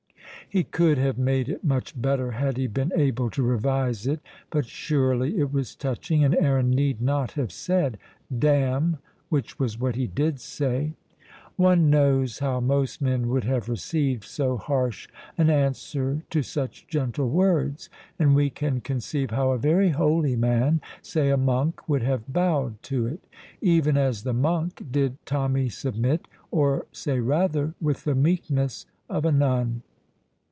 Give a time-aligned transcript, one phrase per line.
[0.49, 4.65] He could have made it much better had he been able to revise it, but
[4.65, 7.97] surely it was touching, and Aaron need not have said
[8.37, 8.97] "Damn,"
[9.29, 10.91] which was what he did say.
[11.55, 17.29] One knows how most men would have received so harsh an answer to such gentle
[17.29, 17.89] words,
[18.19, 22.83] and we can conceive how a very holy man, say a monk, would have bowed
[22.83, 23.21] to it.
[23.61, 29.31] Even as the monk did Tommy submit, or say rather with the meekness of a
[29.31, 29.83] nun.